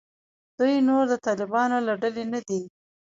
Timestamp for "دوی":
0.57-0.75